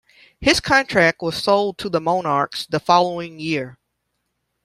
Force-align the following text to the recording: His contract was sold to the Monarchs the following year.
His 0.39 0.59
contract 0.59 1.21
was 1.21 1.37
sold 1.43 1.77
to 1.77 1.87
the 1.87 2.01
Monarchs 2.01 2.65
the 2.65 2.79
following 2.79 3.39
year. 3.39 3.77